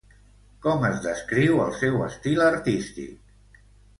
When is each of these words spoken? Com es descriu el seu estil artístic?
Com 0.65 0.85
es 0.87 1.01
descriu 1.03 1.59
el 1.67 1.75
seu 1.83 2.01
estil 2.07 2.43
artístic? 2.47 3.63